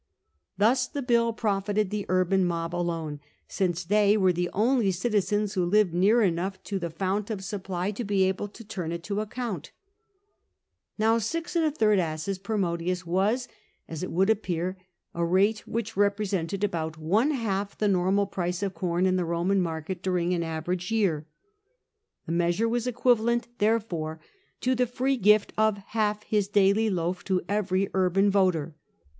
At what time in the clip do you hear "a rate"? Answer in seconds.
15.13-15.67